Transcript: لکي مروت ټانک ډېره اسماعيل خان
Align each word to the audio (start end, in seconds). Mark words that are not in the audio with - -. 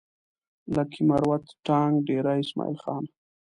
لکي 0.75 1.01
مروت 1.09 1.45
ټانک 1.65 1.93
ډېره 2.07 2.31
اسماعيل 2.43 2.75
خان 2.83 3.03